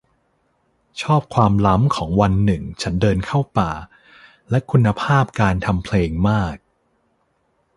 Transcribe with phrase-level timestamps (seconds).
[1.01, 3.71] ชอบความล้ำของวันหนึ่งฉันเดินเข้าป่า
[4.49, 6.55] และคุณภาพการทำเพลงมาก